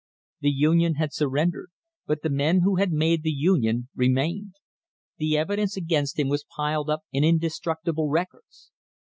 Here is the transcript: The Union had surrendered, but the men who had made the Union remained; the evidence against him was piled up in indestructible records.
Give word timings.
The 0.39 0.49
Union 0.49 0.95
had 0.95 1.13
surrendered, 1.13 1.69
but 2.07 2.23
the 2.23 2.29
men 2.31 2.61
who 2.61 2.77
had 2.77 2.91
made 2.91 3.21
the 3.21 3.29
Union 3.29 3.87
remained; 3.93 4.55
the 5.19 5.37
evidence 5.37 5.77
against 5.77 6.17
him 6.17 6.27
was 6.27 6.43
piled 6.57 6.89
up 6.89 7.03
in 7.11 7.23
indestructible 7.23 8.09
records. 8.09 8.71